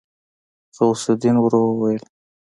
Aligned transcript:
غوث 0.75 1.03
الدين 1.13 1.35
ورو 1.39 1.61
وويل. 1.69 2.03